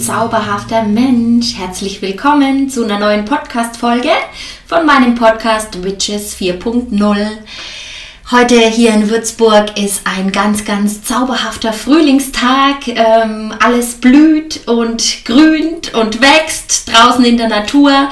zauberhafter 0.00 0.82
Mensch. 0.84 1.58
Herzlich 1.58 2.00
willkommen 2.00 2.70
zu 2.70 2.84
einer 2.84 2.98
neuen 2.98 3.26
Podcast-Folge 3.26 4.08
von 4.66 4.86
meinem 4.86 5.14
Podcast 5.14 5.84
Witches 5.84 6.34
4.0. 6.38 7.28
Heute 8.30 8.54
hier 8.60 8.94
in 8.94 9.10
Würzburg 9.10 9.78
ist 9.78 10.06
ein 10.06 10.32
ganz, 10.32 10.64
ganz 10.64 11.02
zauberhafter 11.02 11.74
Frühlingstag. 11.74 12.88
Ähm, 12.88 13.52
alles 13.62 13.96
blüht 13.96 14.66
und 14.66 15.26
grünt 15.26 15.92
und 15.92 16.22
wächst 16.22 16.90
draußen 16.90 17.24
in 17.26 17.36
der 17.36 17.48
Natur. 17.48 18.08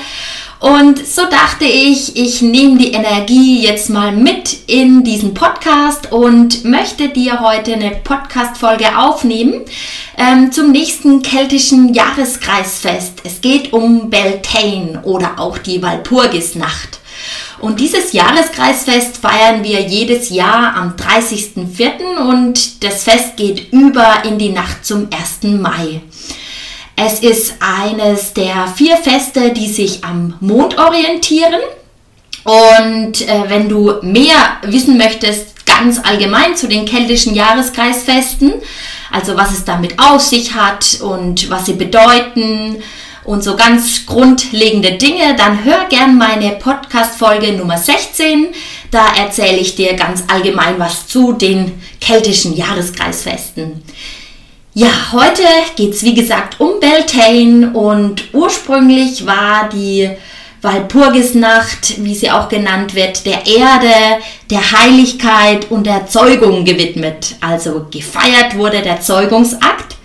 Und 0.60 1.06
so 1.06 1.22
dachte 1.26 1.66
ich, 1.66 2.16
ich 2.16 2.42
nehme 2.42 2.78
die 2.78 2.92
Energie 2.92 3.62
jetzt 3.62 3.90
mal 3.90 4.10
mit 4.10 4.56
in 4.66 5.04
diesen 5.04 5.32
Podcast 5.32 6.10
und 6.10 6.64
möchte 6.64 7.10
dir 7.10 7.40
heute 7.40 7.74
eine 7.74 7.92
Podcast-Folge 7.92 8.98
aufnehmen 8.98 9.60
ähm, 10.16 10.50
zum 10.50 10.72
nächsten 10.72 11.22
keltischen 11.22 11.94
Jahreskreisfest. 11.94 13.20
Es 13.22 13.40
geht 13.40 13.72
um 13.72 14.10
Beltane 14.10 15.00
oder 15.04 15.38
auch 15.38 15.58
die 15.58 15.80
Walpurgisnacht. 15.80 16.98
Und 17.60 17.78
dieses 17.78 18.12
Jahreskreisfest 18.12 19.18
feiern 19.18 19.62
wir 19.62 19.80
jedes 19.82 20.30
Jahr 20.30 20.74
am 20.74 20.94
30.04. 20.96 22.16
und 22.30 22.82
das 22.82 23.04
Fest 23.04 23.36
geht 23.36 23.72
über 23.72 24.24
in 24.24 24.38
die 24.38 24.50
Nacht 24.50 24.84
zum 24.84 25.08
1. 25.12 25.60
Mai. 25.60 26.00
Es 27.00 27.20
ist 27.20 27.54
eines 27.60 28.34
der 28.34 28.66
vier 28.74 28.96
Feste, 28.96 29.52
die 29.52 29.68
sich 29.68 30.02
am 30.02 30.34
Mond 30.40 30.76
orientieren. 30.78 31.60
Und 32.42 33.20
äh, 33.28 33.44
wenn 33.46 33.68
du 33.68 33.94
mehr 34.02 34.56
wissen 34.62 34.98
möchtest, 34.98 35.64
ganz 35.64 36.00
allgemein 36.02 36.56
zu 36.56 36.66
den 36.66 36.86
keltischen 36.86 37.36
Jahreskreisfesten, 37.36 38.54
also 39.12 39.36
was 39.36 39.52
es 39.52 39.64
damit 39.64 39.96
auf 39.96 40.20
sich 40.22 40.54
hat 40.54 40.98
und 41.00 41.48
was 41.48 41.66
sie 41.66 41.74
bedeuten 41.74 42.82
und 43.22 43.44
so 43.44 43.54
ganz 43.54 44.04
grundlegende 44.04 44.94
Dinge, 44.94 45.36
dann 45.36 45.62
hör 45.62 45.84
gern 45.88 46.18
meine 46.18 46.52
Podcast-Folge 46.56 47.52
Nummer 47.52 47.78
16. 47.78 48.48
Da 48.90 49.14
erzähle 49.14 49.58
ich 49.58 49.76
dir 49.76 49.94
ganz 49.94 50.24
allgemein 50.26 50.80
was 50.80 51.06
zu 51.06 51.32
den 51.32 51.80
keltischen 52.00 52.56
Jahreskreisfesten. 52.56 53.84
Ja, 54.80 55.10
heute 55.10 55.42
geht 55.74 55.94
es 55.94 56.04
wie 56.04 56.14
gesagt 56.14 56.60
um 56.60 56.78
Beltane 56.78 57.72
und 57.72 58.32
ursprünglich 58.32 59.26
war 59.26 59.68
die 59.72 60.08
Walpurgisnacht, 60.62 62.04
wie 62.04 62.14
sie 62.14 62.30
auch 62.30 62.48
genannt 62.48 62.94
wird, 62.94 63.26
der 63.26 63.44
Erde, 63.44 64.22
der 64.48 64.70
Heiligkeit 64.70 65.68
und 65.72 65.84
der 65.84 66.06
Zeugung 66.06 66.64
gewidmet. 66.64 67.34
Also 67.40 67.86
gefeiert 67.90 68.56
wurde 68.56 68.80
der 68.80 69.00
Zeugungsakt, 69.00 69.96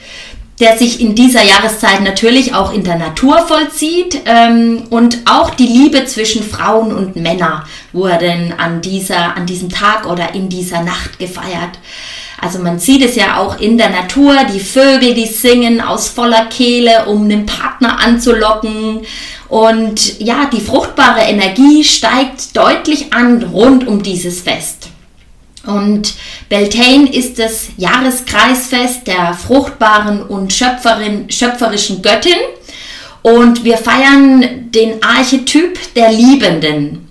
der 0.59 0.75
sich 0.75 0.99
in 0.99 1.13
dieser 1.13 1.43
Jahreszeit 1.43 2.01
natürlich 2.01 2.55
auch 2.55 2.73
in 2.73 2.83
der 2.83 2.97
Natur 2.97 3.45
vollzieht 3.47 4.21
ähm, 4.25 4.85
und 4.89 5.19
auch 5.29 5.51
die 5.51 5.67
Liebe 5.67 6.05
zwischen 6.05 6.41
Frauen 6.41 6.95
und 6.95 7.15
Männern 7.15 7.61
wurde 7.91 8.55
an, 8.57 8.81
dieser, 8.81 9.37
an 9.37 9.45
diesem 9.45 9.69
Tag 9.69 10.07
oder 10.07 10.33
in 10.33 10.49
dieser 10.49 10.81
Nacht 10.81 11.19
gefeiert. 11.19 11.77
Also 12.43 12.59
man 12.59 12.77
sieht 12.77 13.05
es 13.05 13.15
ja 13.15 13.37
auch 13.37 13.57
in 13.61 13.77
der 13.77 13.89
Natur, 13.89 14.35
die 14.53 14.59
Vögel, 14.59 15.13
die 15.13 15.27
singen 15.27 15.79
aus 15.79 16.09
voller 16.09 16.47
Kehle, 16.47 17.05
um 17.05 17.29
den 17.29 17.45
Partner 17.45 17.99
anzulocken. 18.01 19.01
Und 19.47 20.19
ja, 20.19 20.49
die 20.51 20.59
fruchtbare 20.59 21.21
Energie 21.21 21.85
steigt 21.85 22.57
deutlich 22.57 23.13
an 23.13 23.41
rund 23.43 23.87
um 23.87 24.03
dieses 24.03 24.41
Fest. 24.41 24.89
Und 25.65 26.15
Beltane 26.49 27.13
ist 27.13 27.39
das 27.39 27.67
Jahreskreisfest 27.77 29.07
der 29.07 29.33
fruchtbaren 29.33 30.21
und 30.21 30.51
Schöpferin, 30.51 31.29
schöpferischen 31.29 32.01
Göttin. 32.01 32.39
Und 33.21 33.63
wir 33.63 33.77
feiern 33.77 34.69
den 34.71 35.01
Archetyp 35.01 35.79
der 35.95 36.11
Liebenden. 36.11 37.02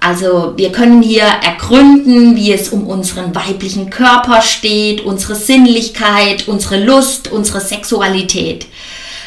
Also 0.00 0.54
wir 0.56 0.72
können 0.72 1.02
hier 1.02 1.24
ergründen, 1.24 2.34
wie 2.34 2.52
es 2.52 2.70
um 2.70 2.86
unseren 2.86 3.34
weiblichen 3.34 3.90
Körper 3.90 4.40
steht, 4.40 5.02
unsere 5.02 5.34
Sinnlichkeit, 5.34 6.48
unsere 6.48 6.82
Lust, 6.82 7.30
unsere 7.30 7.60
Sexualität. 7.60 8.66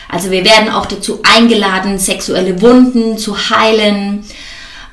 Also 0.09 0.31
wir 0.31 0.43
werden 0.43 0.69
auch 0.69 0.87
dazu 0.87 1.19
eingeladen, 1.23 1.99
sexuelle 1.99 2.61
Wunden 2.61 3.19
zu 3.19 3.37
heilen. 3.51 4.23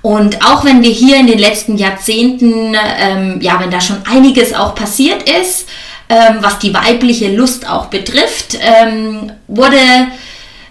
Und 0.02 0.44
auch 0.44 0.64
wenn 0.64 0.82
wir 0.82 0.90
hier 0.90 1.16
in 1.16 1.26
den 1.26 1.38
letzten 1.38 1.76
Jahrzehnten, 1.76 2.74
ähm, 2.98 3.38
ja, 3.40 3.58
wenn 3.60 3.70
da 3.70 3.80
schon 3.80 4.02
einiges 4.10 4.54
auch 4.54 4.74
passiert 4.74 5.28
ist, 5.28 5.66
ähm, 6.08 6.38
was 6.40 6.58
die 6.58 6.74
weibliche 6.74 7.34
Lust 7.34 7.68
auch 7.68 7.86
betrifft, 7.86 8.58
ähm, 8.60 9.32
wurde 9.46 9.76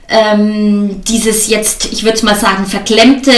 ähm, 0.10 1.02
dieses 1.04 1.48
jetzt, 1.48 1.86
ich 1.92 2.04
würde 2.04 2.26
mal 2.26 2.36
sagen, 2.36 2.66
verklemmte, 2.66 3.32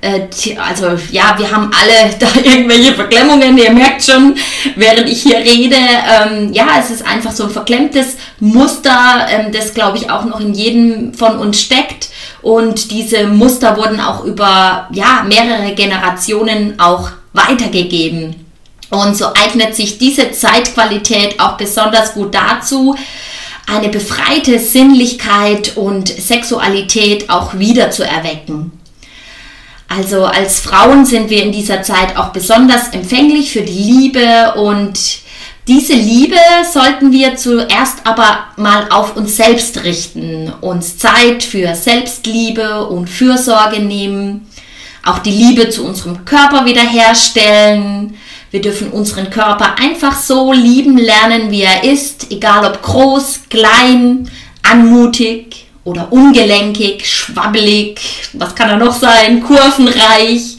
äh, 0.00 0.20
also 0.56 0.90
ja, 1.10 1.34
wir 1.36 1.50
haben 1.50 1.70
alle 1.74 2.14
da 2.18 2.28
irgendwelche 2.42 2.94
Verklemmungen, 2.94 3.58
ihr 3.58 3.72
merkt 3.72 4.04
schon, 4.04 4.36
während 4.76 5.08
ich 5.08 5.22
hier 5.22 5.38
rede, 5.38 5.76
ähm, 5.76 6.52
ja, 6.52 6.66
es 6.78 6.90
ist 6.90 7.04
einfach 7.04 7.32
so 7.32 7.44
ein 7.44 7.50
verklemmtes 7.50 8.16
Muster, 8.38 9.26
ähm, 9.28 9.52
das 9.52 9.74
glaube 9.74 9.98
ich 9.98 10.08
auch 10.08 10.24
noch 10.24 10.38
in 10.38 10.54
jedem 10.54 11.12
von 11.12 11.38
uns 11.38 11.60
steckt 11.60 12.08
und 12.40 12.92
diese 12.92 13.26
Muster 13.26 13.76
wurden 13.76 14.00
auch 14.00 14.24
über 14.24 14.88
ja, 14.92 15.24
mehrere 15.26 15.74
Generationen 15.74 16.78
auch 16.78 17.10
weitergegeben. 17.32 18.46
Und 18.90 19.16
so 19.16 19.26
eignet 19.34 19.74
sich 19.74 19.98
diese 19.98 20.30
Zeitqualität 20.30 21.40
auch 21.40 21.56
besonders 21.56 22.14
gut 22.14 22.32
dazu, 22.32 22.94
eine 23.66 23.88
befreite 23.88 24.58
Sinnlichkeit 24.58 25.76
und 25.76 26.08
Sexualität 26.08 27.28
auch 27.30 27.58
wieder 27.58 27.90
zu 27.90 28.04
erwecken. 28.04 28.72
Also 29.88 30.24
als 30.24 30.60
Frauen 30.60 31.04
sind 31.04 31.30
wir 31.30 31.42
in 31.42 31.52
dieser 31.52 31.82
Zeit 31.82 32.16
auch 32.16 32.28
besonders 32.28 32.88
empfänglich 32.88 33.52
für 33.52 33.62
die 33.62 33.72
Liebe 33.72 34.54
und 34.56 34.98
diese 35.68 35.94
Liebe 35.94 36.38
sollten 36.72 37.10
wir 37.10 37.36
zuerst 37.36 38.06
aber 38.06 38.46
mal 38.56 38.88
auf 38.90 39.16
uns 39.16 39.36
selbst 39.36 39.82
richten, 39.82 40.52
uns 40.60 40.96
Zeit 40.96 41.42
für 41.42 41.74
Selbstliebe 41.74 42.86
und 42.86 43.08
Fürsorge 43.08 43.80
nehmen, 43.80 44.46
auch 45.04 45.18
die 45.18 45.32
Liebe 45.32 45.68
zu 45.70 45.84
unserem 45.84 46.24
Körper 46.24 46.66
wiederherstellen, 46.66 48.16
wir 48.56 48.62
dürfen 48.62 48.90
unseren 48.90 49.28
Körper 49.28 49.78
einfach 49.78 50.16
so 50.16 50.50
lieben 50.50 50.96
lernen, 50.96 51.50
wie 51.50 51.60
er 51.60 51.84
ist, 51.84 52.30
egal 52.30 52.64
ob 52.64 52.80
groß, 52.80 53.40
klein, 53.50 54.30
anmutig 54.62 55.66
oder 55.84 56.10
ungelenkig, 56.10 57.06
schwabbelig, 57.06 58.00
was 58.32 58.54
kann 58.54 58.70
er 58.70 58.78
noch 58.78 58.94
sein, 58.94 59.42
kurvenreich. 59.42 60.56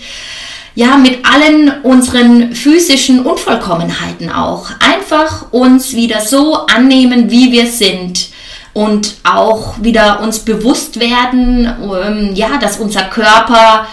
Ja, 0.75 0.96
mit 0.96 1.25
allen 1.25 1.81
unseren 1.81 2.53
physischen 2.53 3.25
Unvollkommenheiten 3.25 4.31
auch. 4.31 4.69
Einfach 4.79 5.52
uns 5.52 5.96
wieder 5.96 6.22
so 6.22 6.68
annehmen, 6.68 7.31
wie 7.31 7.52
wir 7.52 7.66
sind 7.66 8.28
und 8.74 9.16
auch 9.24 9.81
wieder 9.81 10.19
uns 10.19 10.38
bewusst 10.38 11.00
werden, 11.00 11.66
ähm, 11.81 12.35
ja, 12.35 12.58
dass 12.58 12.78
unser 12.78 13.06
Körper 13.06 13.88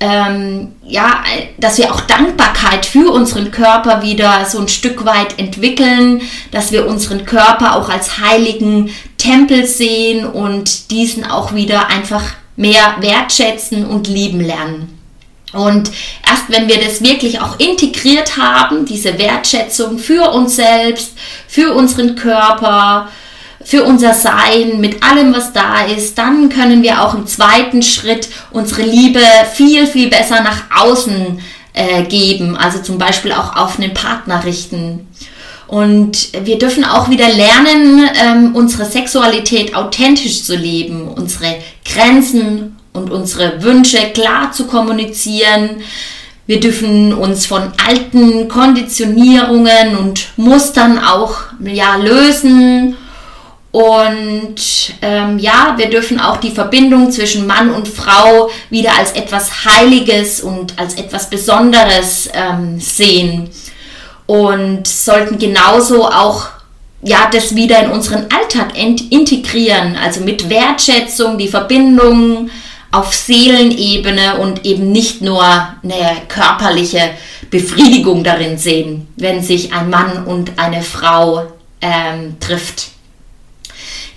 ähm, 0.00 0.72
ja, 0.84 1.24
dass 1.58 1.78
wir 1.78 1.92
auch 1.92 2.02
Dankbarkeit 2.02 2.86
für 2.86 3.10
unseren 3.10 3.50
Körper 3.50 4.02
wieder 4.02 4.44
so 4.44 4.58
ein 4.58 4.68
Stück 4.68 5.04
weit 5.04 5.38
entwickeln, 5.38 6.22
dass 6.52 6.70
wir 6.70 6.86
unseren 6.86 7.24
Körper 7.24 7.76
auch 7.76 7.88
als 7.88 8.18
heiligen 8.18 8.90
Tempel 9.16 9.66
sehen 9.66 10.24
und 10.24 10.90
diesen 10.92 11.24
auch 11.24 11.54
wieder 11.54 11.88
einfach 11.88 12.22
mehr 12.56 12.96
wertschätzen 13.00 13.86
und 13.86 14.06
lieben 14.06 14.40
lernen. 14.40 14.98
Und 15.52 15.90
erst 16.26 16.44
wenn 16.48 16.68
wir 16.68 16.78
das 16.78 17.02
wirklich 17.02 17.40
auch 17.40 17.58
integriert 17.58 18.36
haben, 18.36 18.84
diese 18.84 19.18
Wertschätzung 19.18 19.98
für 19.98 20.30
uns 20.30 20.56
selbst, 20.56 21.12
für 21.48 21.72
unseren 21.74 22.16
Körper, 22.16 23.08
für 23.64 23.84
unser 23.84 24.14
Sein, 24.14 24.80
mit 24.80 25.02
allem, 25.02 25.34
was 25.34 25.52
da 25.52 25.84
ist, 25.84 26.16
dann 26.16 26.48
können 26.48 26.82
wir 26.82 27.02
auch 27.02 27.14
im 27.14 27.26
zweiten 27.26 27.82
Schritt 27.82 28.28
unsere 28.50 28.82
Liebe 28.82 29.20
viel, 29.52 29.86
viel 29.86 30.08
besser 30.08 30.42
nach 30.42 30.62
außen 30.82 31.40
äh, 31.74 32.04
geben, 32.04 32.56
also 32.56 32.78
zum 32.78 32.98
Beispiel 32.98 33.32
auch 33.32 33.56
auf 33.56 33.78
einen 33.78 33.94
Partner 33.94 34.44
richten. 34.44 35.08
Und 35.66 36.30
wir 36.44 36.58
dürfen 36.58 36.84
auch 36.84 37.10
wieder 37.10 37.28
lernen, 37.28 38.08
ähm, 38.24 38.54
unsere 38.54 38.86
Sexualität 38.86 39.74
authentisch 39.74 40.42
zu 40.44 40.56
leben, 40.56 41.08
unsere 41.08 41.56
Grenzen 41.84 42.76
und 42.94 43.10
unsere 43.10 43.62
Wünsche 43.62 43.98
klar 44.14 44.50
zu 44.52 44.66
kommunizieren. 44.66 45.82
Wir 46.46 46.60
dürfen 46.60 47.12
uns 47.12 47.44
von 47.44 47.72
alten 47.86 48.48
Konditionierungen 48.48 49.98
und 49.98 50.28
Mustern 50.36 50.98
auch 50.98 51.34
ja, 51.60 51.96
lösen 51.96 52.96
und 53.70 54.56
ähm, 55.02 55.38
ja, 55.38 55.74
wir 55.76 55.90
dürfen 55.90 56.18
auch 56.20 56.38
die 56.38 56.50
Verbindung 56.50 57.10
zwischen 57.10 57.46
Mann 57.46 57.70
und 57.70 57.86
Frau 57.86 58.50
wieder 58.70 58.96
als 58.98 59.12
etwas 59.12 59.64
Heiliges 59.66 60.40
und 60.40 60.78
als 60.78 60.94
etwas 60.94 61.28
Besonderes 61.28 62.30
ähm, 62.32 62.80
sehen. 62.80 63.50
Und 64.26 64.86
sollten 64.86 65.38
genauso 65.38 66.06
auch 66.06 66.48
ja, 67.02 67.28
das 67.32 67.54
wieder 67.54 67.84
in 67.84 67.90
unseren 67.90 68.26
Alltag 68.32 68.76
integrieren, 68.76 69.96
also 69.96 70.20
mit 70.20 70.50
Wertschätzung, 70.50 71.38
die 71.38 71.48
Verbindung 71.48 72.50
auf 72.90 73.14
Seelenebene 73.14 74.38
und 74.38 74.64
eben 74.64 74.90
nicht 74.90 75.20
nur 75.20 75.44
eine 75.44 76.22
körperliche 76.26 77.10
Befriedigung 77.50 78.24
darin 78.24 78.58
sehen, 78.58 79.08
wenn 79.16 79.42
sich 79.42 79.72
ein 79.72 79.90
Mann 79.90 80.24
und 80.24 80.58
eine 80.58 80.82
Frau 80.82 81.44
ähm, 81.80 82.36
trifft. 82.40 82.88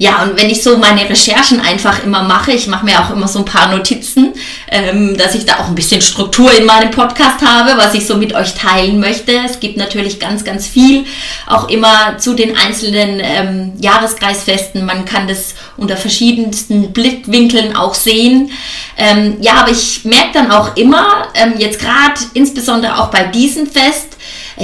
Ja, 0.01 0.23
und 0.23 0.35
wenn 0.35 0.49
ich 0.49 0.63
so 0.63 0.77
meine 0.77 1.07
Recherchen 1.07 1.61
einfach 1.61 2.03
immer 2.03 2.23
mache, 2.23 2.53
ich 2.53 2.65
mache 2.65 2.85
mir 2.85 2.99
auch 2.99 3.11
immer 3.11 3.27
so 3.27 3.37
ein 3.37 3.45
paar 3.45 3.67
Notizen, 3.67 4.33
ähm, 4.71 5.15
dass 5.15 5.35
ich 5.35 5.45
da 5.45 5.59
auch 5.59 5.67
ein 5.67 5.75
bisschen 5.75 6.01
Struktur 6.01 6.51
in 6.51 6.65
meinem 6.65 6.89
Podcast 6.89 7.45
habe, 7.45 7.77
was 7.77 7.93
ich 7.93 8.07
so 8.07 8.17
mit 8.17 8.33
euch 8.33 8.55
teilen 8.55 8.99
möchte. 8.99 9.31
Es 9.45 9.59
gibt 9.59 9.77
natürlich 9.77 10.19
ganz, 10.19 10.43
ganz 10.43 10.65
viel, 10.65 11.05
auch 11.45 11.69
immer 11.69 12.17
zu 12.17 12.33
den 12.33 12.57
einzelnen 12.57 13.21
ähm, 13.23 13.73
Jahreskreisfesten. 13.79 14.87
Man 14.87 15.05
kann 15.05 15.27
das 15.27 15.53
unter 15.77 15.95
verschiedensten 15.95 16.93
Blickwinkeln 16.93 17.75
auch 17.75 17.93
sehen. 17.93 18.49
Ähm, 18.97 19.37
ja, 19.39 19.53
aber 19.57 19.69
ich 19.69 20.03
merke 20.03 20.31
dann 20.33 20.49
auch 20.51 20.75
immer, 20.77 21.27
ähm, 21.35 21.59
jetzt 21.59 21.79
gerade 21.79 22.19
insbesondere 22.33 22.99
auch 22.99 23.11
bei 23.11 23.25
diesem 23.25 23.67
Fest, 23.67 24.10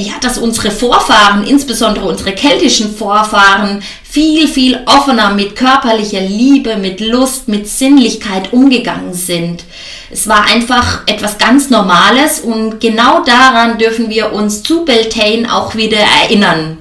ja, 0.01 0.13
dass 0.21 0.37
unsere 0.37 0.71
Vorfahren, 0.71 1.45
insbesondere 1.45 2.05
unsere 2.05 2.33
keltischen 2.33 2.95
Vorfahren, 2.95 3.81
viel, 4.03 4.47
viel 4.47 4.79
offener 4.85 5.33
mit 5.33 5.55
körperlicher 5.55 6.21
Liebe, 6.21 6.77
mit 6.77 7.01
Lust, 7.01 7.47
mit 7.47 7.67
Sinnlichkeit 7.67 8.53
umgegangen 8.53 9.13
sind. 9.13 9.63
Es 10.09 10.27
war 10.27 10.45
einfach 10.45 11.01
etwas 11.07 11.37
ganz 11.37 11.69
Normales 11.69 12.39
und 12.39 12.79
genau 12.79 13.23
daran 13.23 13.77
dürfen 13.77 14.09
wir 14.09 14.33
uns 14.33 14.63
zu 14.63 14.85
Beltane 14.85 15.53
auch 15.53 15.75
wieder 15.75 15.99
erinnern. 16.23 16.77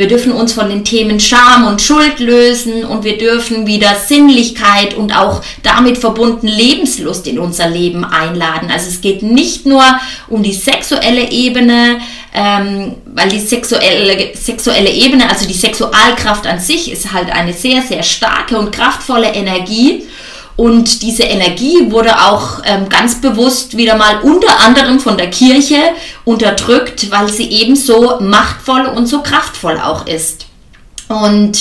Wir 0.00 0.08
dürfen 0.08 0.32
uns 0.32 0.54
von 0.54 0.70
den 0.70 0.82
Themen 0.82 1.20
Scham 1.20 1.66
und 1.66 1.82
Schuld 1.82 2.20
lösen 2.20 2.86
und 2.86 3.04
wir 3.04 3.18
dürfen 3.18 3.66
wieder 3.66 3.94
Sinnlichkeit 3.96 4.94
und 4.94 5.14
auch 5.14 5.42
damit 5.62 5.98
verbunden 5.98 6.46
Lebenslust 6.46 7.26
in 7.26 7.38
unser 7.38 7.68
Leben 7.68 8.02
einladen. 8.06 8.70
Also 8.72 8.88
es 8.88 9.02
geht 9.02 9.22
nicht 9.22 9.66
nur 9.66 9.84
um 10.28 10.42
die 10.42 10.54
sexuelle 10.54 11.30
Ebene, 11.30 12.00
ähm, 12.32 12.96
weil 13.06 13.28
die 13.28 13.40
sexuelle, 13.40 14.36
sexuelle 14.36 14.90
Ebene, 14.90 15.28
also 15.28 15.46
die 15.46 15.54
Sexualkraft 15.54 16.46
an 16.46 16.60
sich, 16.60 16.90
ist 16.90 17.12
halt 17.12 17.30
eine 17.30 17.52
sehr, 17.52 17.82
sehr 17.82 18.02
starke 18.02 18.58
und 18.58 18.70
kraftvolle 18.70 19.32
Energie. 19.32 20.06
Und 20.56 21.02
diese 21.02 21.22
Energie 21.22 21.90
wurde 21.90 22.20
auch 22.20 22.62
ähm, 22.64 22.88
ganz 22.88 23.20
bewusst 23.20 23.76
wieder 23.76 23.96
mal 23.96 24.20
unter 24.20 24.60
anderem 24.60 25.00
von 25.00 25.16
der 25.16 25.30
Kirche 25.30 25.78
unterdrückt, 26.24 27.10
weil 27.10 27.28
sie 27.28 27.50
eben 27.50 27.74
so 27.74 28.20
machtvoll 28.20 28.86
und 28.86 29.06
so 29.06 29.22
kraftvoll 29.22 29.80
auch 29.80 30.06
ist. 30.06 30.46
Und 31.08 31.58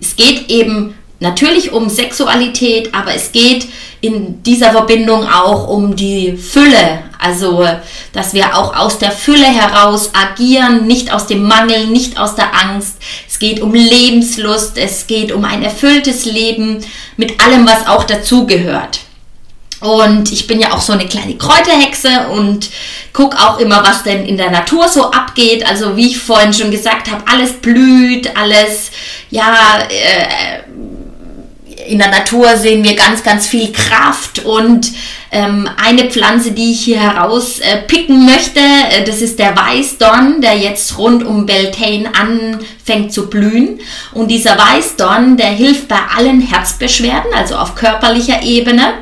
es 0.00 0.16
geht 0.16 0.50
eben 0.50 0.94
natürlich 1.20 1.72
um 1.72 1.88
Sexualität, 1.88 2.94
aber 2.94 3.14
es 3.14 3.32
geht 3.32 3.68
in 4.00 4.42
dieser 4.42 4.70
Verbindung 4.70 5.28
auch 5.28 5.68
um 5.68 5.96
die 5.96 6.36
Fülle. 6.36 7.02
Also, 7.18 7.66
dass 8.12 8.32
wir 8.32 8.56
auch 8.56 8.76
aus 8.76 8.98
der 8.98 9.10
Fülle 9.10 9.46
heraus 9.46 10.10
agieren, 10.14 10.86
nicht 10.86 11.12
aus 11.12 11.26
dem 11.26 11.42
Mangel, 11.42 11.88
nicht 11.88 12.18
aus 12.18 12.36
der 12.36 12.54
Angst. 12.54 12.96
Es 13.26 13.40
geht 13.40 13.60
um 13.60 13.74
Lebenslust, 13.74 14.78
es 14.78 15.06
geht 15.08 15.32
um 15.32 15.44
ein 15.44 15.64
erfülltes 15.64 16.24
Leben 16.24 16.78
mit 17.16 17.42
allem, 17.42 17.66
was 17.66 17.88
auch 17.88 18.04
dazugehört. 18.04 19.00
Und 19.80 20.32
ich 20.32 20.48
bin 20.48 20.58
ja 20.58 20.72
auch 20.72 20.80
so 20.80 20.92
eine 20.92 21.06
kleine 21.06 21.36
Kräuterhexe 21.36 22.28
und 22.32 22.68
gucke 23.12 23.38
auch 23.38 23.58
immer, 23.58 23.82
was 23.84 24.02
denn 24.02 24.26
in 24.26 24.36
der 24.36 24.50
Natur 24.50 24.88
so 24.88 25.10
abgeht. 25.10 25.68
Also 25.68 25.96
wie 25.96 26.08
ich 26.08 26.18
vorhin 26.18 26.52
schon 26.52 26.72
gesagt 26.72 27.08
habe, 27.10 27.22
alles 27.30 27.52
blüht, 27.52 28.36
alles, 28.36 28.90
ja, 29.30 29.78
äh, 29.88 30.62
in 31.88 31.98
der 31.98 32.10
Natur 32.10 32.56
sehen 32.56 32.84
wir 32.84 32.94
ganz, 32.94 33.22
ganz 33.22 33.46
viel 33.46 33.72
Kraft 33.72 34.44
und 34.44 34.92
ähm, 35.30 35.68
eine 35.82 36.04
Pflanze, 36.04 36.52
die 36.52 36.72
ich 36.72 36.80
hier 36.80 37.00
herauspicken 37.00 38.28
äh, 38.28 38.32
möchte, 38.32 38.60
äh, 38.60 39.04
das 39.04 39.20
ist 39.20 39.38
der 39.38 39.54
Weißdorn, 39.56 40.40
der 40.40 40.56
jetzt 40.56 40.96
rund 40.96 41.22
um 41.24 41.44
Beltane 41.44 42.10
anfängt 42.14 43.12
zu 43.12 43.28
blühen. 43.28 43.80
Und 44.12 44.28
dieser 44.28 44.56
Weißdorn, 44.56 45.36
der 45.36 45.48
hilft 45.48 45.88
bei 45.88 45.98
allen 46.16 46.40
Herzbeschwerden, 46.40 47.32
also 47.34 47.56
auf 47.56 47.74
körperlicher 47.74 48.42
Ebene. 48.42 48.94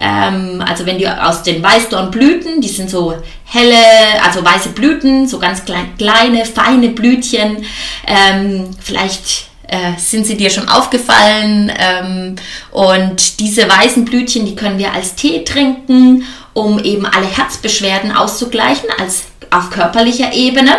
Ähm, 0.00 0.64
also 0.66 0.84
wenn 0.84 0.98
du 0.98 1.24
aus 1.24 1.44
den 1.44 1.62
Weißdornblüten, 1.62 2.60
die 2.60 2.68
sind 2.68 2.90
so 2.90 3.14
helle, 3.44 3.76
also 4.24 4.44
weiße 4.44 4.70
Blüten, 4.70 5.28
so 5.28 5.38
ganz 5.38 5.64
klein, 5.64 5.96
kleine, 5.96 6.44
feine 6.44 6.88
Blütchen, 6.88 7.64
ähm, 8.06 8.70
vielleicht 8.80 9.47
äh, 9.68 9.98
sind 9.98 10.26
sie 10.26 10.36
dir 10.36 10.50
schon 10.50 10.68
aufgefallen. 10.68 11.70
Ähm, 11.78 12.36
und 12.72 13.38
diese 13.40 13.68
weißen 13.68 14.04
Blütchen, 14.04 14.46
die 14.46 14.56
können 14.56 14.78
wir 14.78 14.92
als 14.92 15.14
Tee 15.14 15.44
trinken, 15.44 16.24
um 16.54 16.82
eben 16.82 17.06
alle 17.06 17.26
Herzbeschwerden 17.26 18.12
auszugleichen, 18.12 18.88
als 18.98 19.24
auf 19.50 19.70
körperlicher 19.70 20.32
Ebene. 20.32 20.76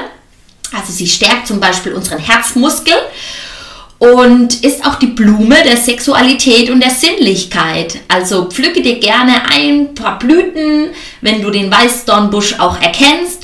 Also 0.76 0.92
sie 0.92 1.08
stärkt 1.08 1.48
zum 1.48 1.60
Beispiel 1.60 1.94
unseren 1.94 2.20
Herzmuskel 2.20 2.94
und 3.98 4.64
ist 4.64 4.86
auch 4.86 4.96
die 4.96 5.08
Blume 5.08 5.62
der 5.64 5.78
Sexualität 5.78 6.70
und 6.70 6.82
der 6.82 6.92
Sinnlichkeit. 6.92 8.00
Also 8.08 8.46
pflücke 8.46 8.82
dir 8.82 9.00
gerne 9.00 9.44
ein 9.52 9.94
paar 9.94 10.20
Blüten, 10.20 10.90
wenn 11.22 11.42
du 11.42 11.50
den 11.50 11.72
Weißdornbusch 11.72 12.60
auch 12.60 12.82
erkennst 12.82 13.39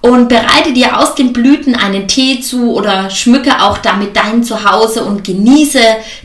und 0.00 0.28
bereite 0.28 0.72
dir 0.72 0.98
aus 0.98 1.14
den 1.14 1.32
Blüten 1.32 1.74
einen 1.74 2.08
Tee 2.08 2.40
zu 2.40 2.72
oder 2.74 3.10
schmücke 3.10 3.62
auch 3.62 3.78
damit 3.78 4.16
dein 4.16 4.42
Zuhause 4.42 5.04
und 5.04 5.24
genieße 5.24 5.82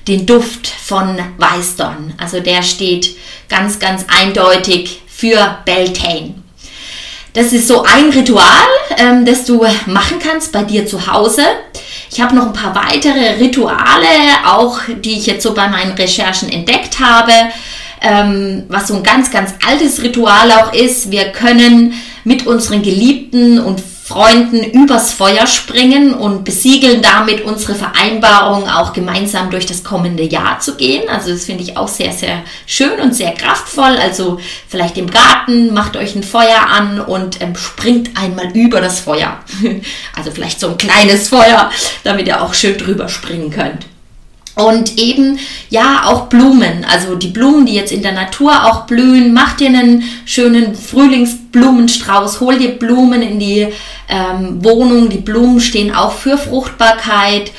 den 0.07 0.25
Duft 0.25 0.67
von 0.67 1.17
Weißdorn. 1.37 2.13
Also 2.17 2.39
der 2.39 2.63
steht 2.63 3.15
ganz, 3.49 3.79
ganz 3.79 4.05
eindeutig 4.07 5.01
für 5.07 5.57
Beltane. 5.65 6.35
Das 7.33 7.51
ist 7.51 7.67
so 7.67 7.83
ein 7.83 8.11
Ritual, 8.11 8.45
ähm, 8.97 9.25
das 9.25 9.43
du 9.43 9.65
machen 9.87 10.19
kannst 10.19 10.53
bei 10.53 10.63
dir 10.63 10.87
zu 10.87 11.05
Hause. 11.05 11.41
Ich 12.09 12.21
habe 12.21 12.33
noch 12.33 12.45
ein 12.45 12.53
paar 12.53 12.73
weitere 12.73 13.37
Rituale, 13.37 14.07
auch 14.45 14.79
die 14.87 15.17
ich 15.17 15.25
jetzt 15.25 15.43
so 15.43 15.53
bei 15.53 15.67
meinen 15.67 15.91
Recherchen 15.91 16.49
entdeckt 16.49 16.97
habe, 17.01 17.33
ähm, 18.01 18.63
was 18.69 18.87
so 18.87 18.95
ein 18.95 19.03
ganz, 19.03 19.31
ganz 19.31 19.53
altes 19.67 20.01
Ritual 20.01 20.51
auch 20.51 20.73
ist. 20.73 21.11
Wir 21.11 21.31
können 21.31 21.93
mit 22.23 22.47
unseren 22.47 22.81
Geliebten 22.81 23.59
und 23.59 23.81
Freunden 24.05 24.63
übers 24.63 25.13
Feuer 25.13 25.47
springen 25.47 26.13
und 26.13 26.43
besiegeln 26.43 27.01
damit 27.01 27.41
unsere 27.41 27.73
Vereinbarung, 27.73 28.69
auch 28.69 28.93
gemeinsam 28.93 29.49
durch 29.49 29.65
das 29.65 29.83
kommende 29.83 30.21
Jahr 30.21 30.59
zu 30.59 30.75
gehen. 30.75 31.09
Also 31.09 31.31
das 31.31 31.45
finde 31.45 31.63
ich 31.63 31.75
auch 31.75 31.87
sehr, 31.87 32.11
sehr 32.11 32.43
schön 32.67 32.99
und 32.99 33.15
sehr 33.15 33.31
kraftvoll. 33.31 33.97
Also 33.97 34.39
vielleicht 34.67 34.99
im 34.99 35.09
Garten, 35.09 35.73
macht 35.73 35.97
euch 35.97 36.13
ein 36.13 36.21
Feuer 36.21 36.67
an 36.71 37.01
und 37.01 37.41
ähm, 37.41 37.55
springt 37.55 38.11
einmal 38.15 38.51
über 38.55 38.79
das 38.79 38.99
Feuer. 38.99 39.39
also 40.15 40.29
vielleicht 40.29 40.59
so 40.59 40.67
ein 40.67 40.77
kleines 40.77 41.29
Feuer, 41.29 41.71
damit 42.03 42.27
ihr 42.27 42.43
auch 42.43 42.53
schön 42.53 42.77
drüber 42.77 43.09
springen 43.09 43.49
könnt. 43.49 43.87
Und 44.55 44.97
eben, 44.97 45.37
ja, 45.69 46.03
auch 46.05 46.27
Blumen. 46.27 46.85
Also 46.89 47.15
die 47.15 47.27
Blumen, 47.27 47.65
die 47.65 47.75
jetzt 47.75 47.91
in 47.91 48.01
der 48.01 48.13
Natur 48.13 48.65
auch 48.65 48.85
blühen. 48.85 49.33
Mach 49.33 49.53
dir 49.57 49.67
einen 49.67 50.03
schönen 50.25 50.75
Frühlingsblumenstrauß. 50.75 52.39
Hol 52.39 52.57
dir 52.57 52.79
Blumen 52.79 53.21
in 53.21 53.39
die 53.39 53.67
ähm, 54.07 54.63
Wohnung. 54.63 55.09
Die 55.09 55.17
Blumen 55.17 55.59
stehen 55.59 55.93
auch 55.93 56.13
für 56.13 56.37
Fruchtbarkeit. 56.37 57.51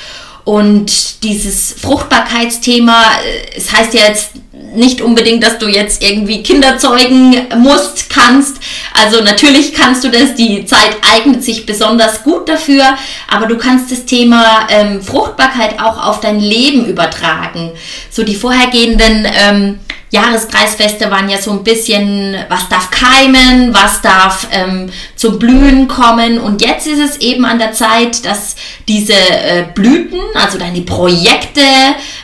Und 0.46 1.24
dieses 1.24 1.72
Fruchtbarkeitsthema, 1.72 3.02
äh, 3.02 3.56
es 3.56 3.72
heißt 3.72 3.92
ja 3.94 4.02
jetzt 4.06 4.30
nicht 4.76 5.00
unbedingt, 5.00 5.42
dass 5.42 5.58
du 5.58 5.66
jetzt 5.66 6.04
irgendwie 6.04 6.44
Kinder 6.44 6.78
zeugen 6.78 7.34
musst, 7.58 8.08
kannst. 8.08 8.58
Also 8.94 9.24
natürlich 9.24 9.74
kannst 9.74 10.04
du 10.04 10.08
das, 10.08 10.36
die 10.36 10.64
Zeit 10.64 10.98
eignet 11.02 11.42
sich 11.42 11.66
besonders 11.66 12.22
gut 12.22 12.48
dafür, 12.48 12.84
aber 13.28 13.46
du 13.46 13.58
kannst 13.58 13.90
das 13.90 14.04
Thema 14.04 14.68
ähm, 14.70 15.02
Fruchtbarkeit 15.02 15.80
auch 15.80 16.06
auf 16.06 16.20
dein 16.20 16.38
Leben 16.38 16.86
übertragen. 16.86 17.72
So 18.08 18.22
die 18.22 18.36
vorhergehenden 18.36 19.26
ähm, 19.26 19.80
Jahreskreisfeste 20.16 21.11
waren 21.11 21.28
ja 21.28 21.37
so 21.38 21.50
ein 21.50 21.62
bisschen, 21.62 22.37
was 22.49 22.68
darf 22.68 22.90
keimen, 22.90 23.75
was 23.75 24.00
darf 24.00 24.49
ähm, 24.50 24.88
zum 25.14 25.38
Blühen 25.38 25.88
kommen. 25.88 26.40
Und 26.40 26.62
jetzt 26.62 26.87
ist 26.87 26.99
es 26.99 27.18
eben 27.18 27.44
an 27.44 27.58
der 27.58 27.73
Zeit, 27.73 28.25
dass 28.25 28.56
diese 28.88 29.12
äh, 29.12 29.64
Blüten, 29.75 30.20
also 30.35 30.58
deine 30.58 30.80
Projekte, 30.80 31.61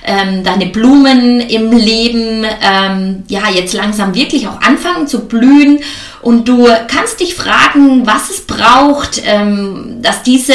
ähm, 0.04 0.42
deine 0.42 0.66
Blumen 0.66 1.40
im 1.40 1.70
Leben, 1.72 2.44
ähm, 2.62 3.24
ja, 3.28 3.42
jetzt 3.54 3.74
langsam 3.74 4.14
wirklich 4.14 4.48
auch 4.48 4.60
anfangen 4.62 5.06
zu 5.06 5.28
blühen. 5.28 5.80
Und 6.22 6.48
du 6.48 6.68
kannst 6.86 7.20
dich 7.20 7.34
fragen, 7.34 8.06
was 8.06 8.30
es 8.30 8.46
braucht, 8.46 9.20
ähm, 9.26 9.98
dass 10.00 10.22
diese 10.22 10.54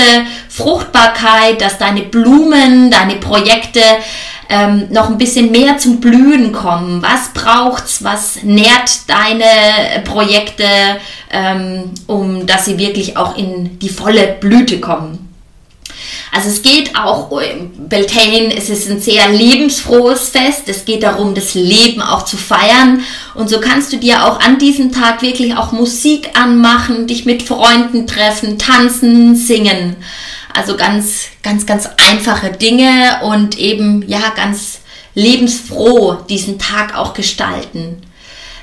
Fruchtbarkeit, 0.50 1.62
dass 1.62 1.77
deine 1.77 2.01
Blumen, 2.01 2.89
deine 2.89 3.15
Projekte 3.15 3.82
ähm, 4.50 4.88
noch 4.89 5.10
ein 5.10 5.18
bisschen 5.18 5.51
mehr 5.51 5.77
zum 5.77 6.00
Blühen 6.00 6.51
kommen? 6.51 7.01
Was 7.01 7.30
braucht's? 7.34 8.04
Was 8.04 8.44
nährt 8.44 9.08
deine 9.08 10.04
Projekte, 10.04 10.66
ähm, 11.32 11.92
um 12.08 12.46
dass 12.46 12.66
sie 12.66 12.77
wirklich 12.77 13.18
auch 13.18 13.38
in 13.38 13.80
die 13.80 13.89
volle 13.89 14.38
Blüte 14.39 14.80
kommen? 14.80 15.27
Also 16.32 16.50
es 16.50 16.62
geht 16.62 16.96
auch, 16.96 17.42
Beltane, 17.77 18.56
es 18.56 18.70
ist 18.70 18.89
ein 18.89 19.00
sehr 19.00 19.30
lebensfrohes 19.30 20.30
Fest. 20.30 20.63
Es 20.68 20.86
geht 20.86 21.04
darum, 21.04 21.34
das 21.34 21.56
Leben 21.56 22.01
auch 22.01 22.25
zu 22.25 22.38
feiern. 22.38 23.01
Und 23.34 23.50
so 23.50 23.60
kannst 23.60 23.92
du 23.94 23.98
dir 23.98 24.25
auch 24.25 24.39
an 24.39 24.60
diesem 24.60 24.92
Tag 24.92 25.22
wirklich 25.22 25.56
auch 25.56 25.72
Musik 25.72 26.30
anmachen, 26.39 27.08
dich 27.08 27.25
mit 27.25 27.44
Freunden 27.44 28.08
treffen, 28.08 28.60
tanzen, 28.60 29.36
singen. 29.36 29.96
Also 30.57 30.75
ganz, 30.75 31.27
ganz, 31.43 31.65
ganz 31.67 31.87
einfache 32.09 32.51
Dinge 32.51 33.21
und 33.23 33.59
eben, 33.59 34.03
ja, 34.07 34.31
ganz 34.35 34.79
lebensfroh 35.13 36.15
diesen 36.27 36.57
Tag 36.57 36.97
auch 36.97 37.13
gestalten. 37.13 38.01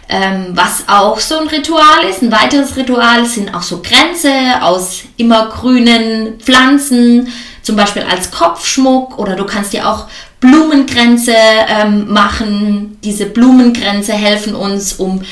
Ähm, 0.08 0.48
was 0.52 0.84
auch 0.88 1.18
so 1.18 1.38
ein 1.38 1.48
Ritual 1.48 2.04
ist, 2.10 2.22
ein 2.22 2.32
weiteres 2.32 2.76
Ritual 2.76 3.24
sind 3.26 3.54
auch 3.54 3.62
so 3.62 3.80
Grenze 3.80 4.30
aus 4.60 5.02
immergrünen 5.16 6.38
Pflanzen, 6.40 7.32
zum 7.62 7.76
Beispiel 7.76 8.02
als 8.02 8.30
Kopfschmuck 8.30 9.18
oder 9.18 9.34
du 9.34 9.44
kannst 9.44 9.72
dir 9.72 9.88
auch 9.88 10.06
Blumengrenze 10.40 11.34
ähm, 11.68 12.12
machen. 12.12 12.98
Diese 13.02 13.26
Blumengrenze 13.26 14.12
helfen 14.12 14.54
uns, 14.54 14.94
um 14.94 15.22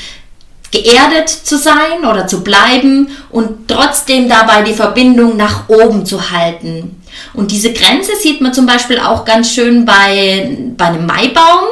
geerdet 0.73 1.29
zu 1.29 1.59
sein 1.59 2.05
oder 2.09 2.27
zu 2.27 2.43
bleiben 2.43 3.11
und 3.31 3.69
trotzdem 3.69 4.29
dabei 4.29 4.63
die 4.63 4.73
Verbindung 4.73 5.37
nach 5.37 5.69
oben 5.69 6.05
zu 6.05 6.31
halten. 6.31 7.03
Und 7.35 7.51
diese 7.51 7.73
Grenze 7.73 8.17
sieht 8.17 8.41
man 8.41 8.55
zum 8.55 8.67
Beispiel 8.67 8.99
auch 8.99 9.25
ganz 9.25 9.53
schön 9.53 9.85
bei, 9.85 10.57
bei 10.77 10.87
einem 10.87 11.07
Maibaum. 11.07 11.69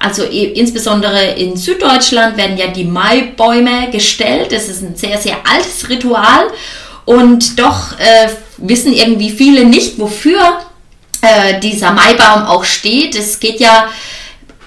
Also 0.00 0.22
insbesondere 0.24 1.32
in 1.32 1.56
Süddeutschland 1.56 2.36
werden 2.36 2.56
ja 2.56 2.68
die 2.68 2.84
Maibäume 2.84 3.90
gestellt. 3.90 4.52
Das 4.52 4.68
ist 4.68 4.82
ein 4.82 4.96
sehr, 4.96 5.18
sehr 5.18 5.36
altes 5.44 5.88
Ritual. 5.88 6.48
Und 7.04 7.58
doch 7.58 7.98
äh, 7.98 8.28
wissen 8.58 8.92
irgendwie 8.92 9.30
viele 9.30 9.64
nicht, 9.64 9.98
wofür 9.98 10.40
äh, 11.20 11.58
dieser 11.60 11.92
Maibaum 11.92 12.44
auch 12.44 12.64
steht. 12.64 13.14
Es 13.14 13.40
geht 13.40 13.60
ja 13.60 13.88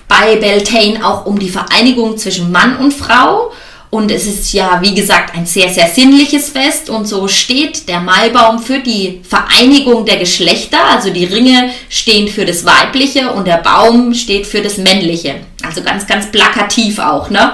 bei 0.08 0.36
Beltane 0.36 1.06
auch 1.06 1.26
um 1.26 1.40
die 1.40 1.50
Vereinigung 1.50 2.18
zwischen 2.18 2.52
Mann 2.52 2.78
und 2.78 2.94
Frau. 2.94 3.54
Und 3.92 4.10
es 4.10 4.26
ist 4.26 4.54
ja, 4.54 4.80
wie 4.82 4.96
gesagt, 4.96 5.36
ein 5.36 5.46
sehr, 5.46 5.68
sehr 5.68 5.88
sinnliches 5.88 6.50
Fest. 6.50 6.90
Und 6.90 7.06
so 7.08 7.28
steht 7.28 7.90
der 7.90 8.00
Maibaum 8.00 8.60
für 8.60 8.80
die 8.80 9.22
Vereinigung 9.28 10.06
der 10.06 10.16
Geschlechter. 10.16 10.78
Also 10.96 11.10
die 11.10 11.26
Ringe 11.26 11.72
stehen 11.90 12.30
für 12.30 12.46
das 12.46 12.64
Weibliche 12.64 13.32
und 13.34 13.46
der 13.46 13.58
Baum 13.58 14.14
steht 14.14 14.48
für 14.48 14.62
das 14.62 14.78
Männliche. 14.78 15.42
Also 15.62 15.84
ganz, 15.84 16.08
ganz 16.08 16.32
plakativ 16.32 17.00
auch. 17.00 17.30
Ne? 17.30 17.52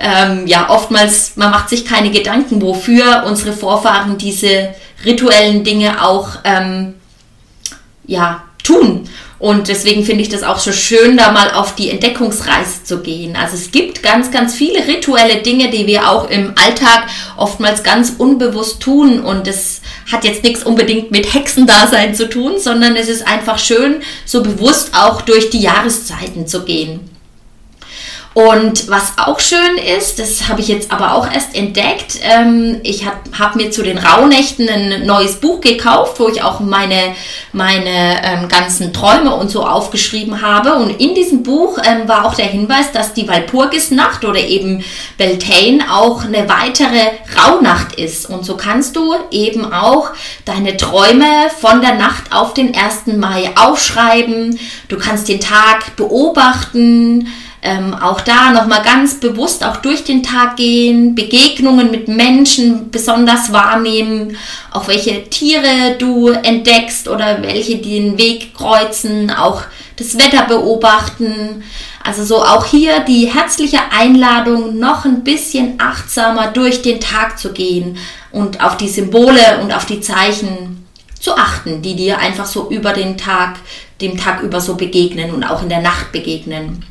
Ähm, 0.00 0.46
ja, 0.46 0.70
oftmals, 0.70 1.36
man 1.36 1.50
macht 1.50 1.68
sich 1.68 1.84
keine 1.84 2.10
Gedanken, 2.10 2.62
wofür 2.62 3.24
unsere 3.26 3.52
Vorfahren 3.52 4.16
diese 4.16 4.74
rituellen 5.04 5.64
Dinge 5.64 6.02
auch 6.02 6.28
ähm, 6.44 6.94
ja, 8.06 8.42
tun. 8.64 9.08
Und 9.38 9.68
deswegen 9.68 10.04
finde 10.04 10.22
ich 10.22 10.30
das 10.30 10.42
auch 10.42 10.58
so 10.58 10.72
schön, 10.72 11.16
da 11.16 11.30
mal 11.30 11.52
auf 11.52 11.74
die 11.74 11.90
Entdeckungsreise 11.90 12.82
zu 12.82 13.00
gehen. 13.00 13.36
Also 13.36 13.56
es 13.56 13.70
gibt 13.70 14.02
ganz, 14.02 14.30
ganz 14.30 14.54
viele 14.54 14.86
rituelle 14.86 15.42
Dinge, 15.42 15.70
die 15.70 15.86
wir 15.86 16.10
auch 16.10 16.30
im 16.30 16.54
Alltag 16.56 17.08
oftmals 17.36 17.82
ganz 17.82 18.14
unbewusst 18.16 18.80
tun. 18.80 19.20
Und 19.20 19.46
das 19.46 19.82
hat 20.10 20.24
jetzt 20.24 20.44
nichts 20.44 20.64
unbedingt 20.64 21.10
mit 21.10 21.34
Hexendasein 21.34 22.14
zu 22.14 22.28
tun, 22.28 22.54
sondern 22.58 22.96
es 22.96 23.08
ist 23.08 23.26
einfach 23.26 23.58
schön, 23.58 23.96
so 24.24 24.42
bewusst 24.42 24.92
auch 24.94 25.20
durch 25.20 25.50
die 25.50 25.60
Jahreszeiten 25.60 26.46
zu 26.46 26.64
gehen. 26.64 27.13
Und 28.34 28.88
was 28.90 29.12
auch 29.16 29.38
schön 29.38 29.78
ist, 29.96 30.18
das 30.18 30.48
habe 30.48 30.60
ich 30.60 30.66
jetzt 30.66 30.90
aber 30.90 31.14
auch 31.14 31.32
erst 31.32 31.54
entdeckt, 31.54 32.18
ähm, 32.20 32.80
ich 32.82 33.06
habe 33.06 33.18
hab 33.38 33.54
mir 33.54 33.70
zu 33.70 33.84
den 33.84 33.96
Rauhnächten 33.96 34.68
ein 34.68 35.06
neues 35.06 35.36
Buch 35.36 35.60
gekauft, 35.60 36.18
wo 36.18 36.28
ich 36.28 36.42
auch 36.42 36.58
meine, 36.58 37.14
meine 37.52 38.24
ähm, 38.24 38.48
ganzen 38.48 38.92
Träume 38.92 39.32
und 39.36 39.52
so 39.52 39.64
aufgeschrieben 39.64 40.42
habe. 40.42 40.74
Und 40.74 41.00
in 41.00 41.14
diesem 41.14 41.44
Buch 41.44 41.78
ähm, 41.84 42.08
war 42.08 42.24
auch 42.24 42.34
der 42.34 42.46
Hinweis, 42.46 42.90
dass 42.90 43.14
die 43.14 43.28
Walpurgisnacht 43.28 44.24
oder 44.24 44.40
eben 44.40 44.84
Beltane 45.16 45.84
auch 45.88 46.24
eine 46.24 46.48
weitere 46.48 47.02
Rauhnacht 47.38 47.94
ist. 47.94 48.28
Und 48.28 48.44
so 48.44 48.56
kannst 48.56 48.96
du 48.96 49.14
eben 49.30 49.72
auch 49.72 50.10
deine 50.44 50.76
Träume 50.76 51.24
von 51.60 51.80
der 51.80 51.94
Nacht 51.94 52.34
auf 52.34 52.52
den 52.52 52.74
1. 52.74 53.16
Mai 53.16 53.50
aufschreiben. 53.54 54.58
Du 54.88 54.98
kannst 54.98 55.28
den 55.28 55.38
Tag 55.38 55.94
beobachten 55.94 57.28
ähm, 57.64 57.94
auch 57.94 58.20
da 58.20 58.50
nochmal 58.52 58.82
ganz 58.82 59.18
bewusst 59.20 59.64
auch 59.64 59.78
durch 59.78 60.04
den 60.04 60.22
Tag 60.22 60.56
gehen, 60.56 61.14
Begegnungen 61.14 61.90
mit 61.90 62.08
Menschen 62.08 62.90
besonders 62.90 63.54
wahrnehmen, 63.54 64.36
auch 64.70 64.86
welche 64.86 65.30
Tiere 65.30 65.96
du 65.98 66.28
entdeckst 66.28 67.08
oder 67.08 67.42
welche 67.42 67.78
den 67.78 68.18
Weg 68.18 68.54
kreuzen, 68.54 69.30
auch 69.30 69.62
das 69.96 70.18
Wetter 70.18 70.44
beobachten. 70.44 71.64
Also 72.04 72.22
so 72.22 72.44
auch 72.44 72.66
hier 72.66 73.00
die 73.00 73.32
herzliche 73.32 73.78
Einladung, 73.98 74.78
noch 74.78 75.06
ein 75.06 75.24
bisschen 75.24 75.80
achtsamer 75.80 76.48
durch 76.48 76.82
den 76.82 77.00
Tag 77.00 77.38
zu 77.38 77.54
gehen 77.54 77.96
und 78.30 78.62
auf 78.62 78.76
die 78.76 78.90
Symbole 78.90 79.60
und 79.62 79.72
auf 79.72 79.86
die 79.86 80.02
Zeichen 80.02 80.86
zu 81.18 81.34
achten, 81.34 81.80
die 81.80 81.96
dir 81.96 82.18
einfach 82.18 82.44
so 82.44 82.68
über 82.68 82.92
den 82.92 83.16
Tag, 83.16 83.56
dem 84.02 84.18
Tag 84.18 84.42
über 84.42 84.60
so 84.60 84.74
begegnen 84.74 85.30
und 85.30 85.44
auch 85.44 85.62
in 85.62 85.70
der 85.70 85.80
Nacht 85.80 86.12
begegnen. 86.12 86.84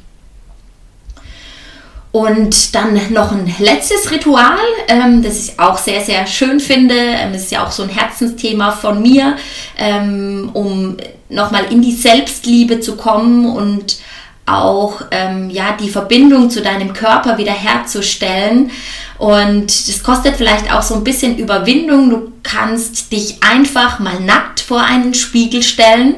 Und 2.14 2.76
dann 2.76 2.94
noch 3.12 3.32
ein 3.32 3.52
letztes 3.58 4.12
Ritual, 4.12 4.60
ähm, 4.88 5.24
das 5.24 5.40
ich 5.40 5.60
auch 5.60 5.80
sehr, 5.80 6.00
sehr 6.00 6.28
schön 6.28 6.60
finde. 6.60 6.94
Ähm, 6.94 7.34
das 7.34 7.42
ist 7.42 7.52
ja 7.52 7.66
auch 7.66 7.72
so 7.72 7.82
ein 7.82 7.90
Herzensthema 7.90 8.70
von 8.70 9.02
mir, 9.02 9.36
ähm, 9.80 10.52
um 10.54 10.96
nochmal 11.30 11.66
in 11.72 11.82
die 11.82 11.92
Selbstliebe 11.92 12.80
zu 12.80 12.98
kommen 12.98 13.48
und 13.48 13.98
auch 14.46 15.02
ähm, 15.10 15.50
ja, 15.50 15.76
die 15.76 15.90
Verbindung 15.90 16.52
zu 16.52 16.62
deinem 16.62 16.94
Körper 16.94 17.40
wieder 17.40 17.52
herzustellen. 17.52 18.70
Und 19.18 19.88
das 19.88 20.04
kostet 20.04 20.36
vielleicht 20.36 20.72
auch 20.72 20.84
so 20.84 20.94
ein 20.94 21.04
bisschen 21.04 21.40
Überwindung. 21.40 22.12
Du 22.12 22.32
kannst 22.44 23.12
dich 23.12 23.38
einfach 23.42 23.98
mal 23.98 24.20
nackt 24.20 24.60
vor 24.60 24.82
einen 24.82 25.16
Spiegel 25.16 25.64
stellen 25.64 26.18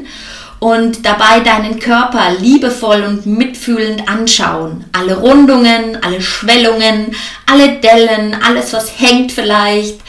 und 0.65 1.05
dabei 1.05 1.41
deinen 1.41 1.77
Körper 1.77 2.31
liebevoll 2.39 3.03
und 3.03 3.27
mitfühlend 3.27 4.09
anschauen. 4.09 4.83
Alle 4.93 5.15
Rundungen, 5.15 5.99
alle 6.03 6.23
Schwellungen, 6.23 7.15
alle 7.45 7.73
Dellen, 7.73 8.35
alles, 8.43 8.73
was 8.73 8.99
hängt 8.99 9.31
vielleicht, 9.31 9.99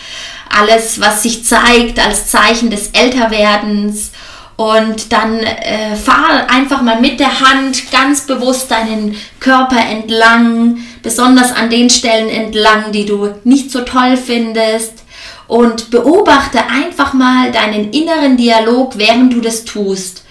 alles, 0.48 0.98
was 0.98 1.24
sich 1.24 1.44
zeigt 1.44 1.98
als 1.98 2.28
Zeichen 2.28 2.70
des 2.70 2.88
Älterwerdens. 2.94 4.12
Und 4.56 5.12
dann 5.12 5.40
äh, 5.40 5.94
fahr 5.94 6.46
einfach 6.48 6.80
mal 6.80 7.02
mit 7.02 7.20
der 7.20 7.38
Hand 7.38 7.90
ganz 7.92 8.26
bewusst 8.26 8.70
deinen 8.70 9.14
Körper 9.40 9.76
entlang, 9.76 10.78
besonders 11.02 11.54
an 11.54 11.68
den 11.68 11.90
Stellen 11.90 12.30
entlang, 12.30 12.92
die 12.92 13.04
du 13.04 13.34
nicht 13.44 13.70
so 13.70 13.82
toll 13.82 14.16
findest. 14.16 15.04
Und 15.48 15.90
beobachte 15.90 16.60
einfach 16.66 17.12
mal 17.12 17.52
deinen 17.52 17.90
inneren 17.90 18.38
Dialog, 18.38 18.96
während 18.96 19.34
du 19.34 19.42
das 19.42 19.66
tust. 19.66 20.22